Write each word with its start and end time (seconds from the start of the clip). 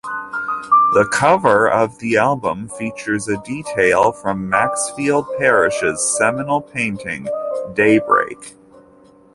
The 0.93 1.07
cover 1.13 1.69
of 1.69 1.99
the 1.99 2.17
album 2.17 2.69
features 2.69 3.27
a 3.27 3.39
detail 3.43 4.11
from 4.11 4.49
Maxfield 4.49 5.27
Parrish's 5.37 6.17
seminal 6.17 6.59
painting 6.59 7.27
"Daybreak". 7.75 8.55